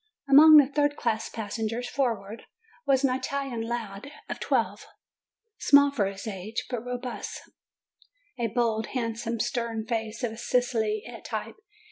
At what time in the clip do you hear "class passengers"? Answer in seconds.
0.95-1.87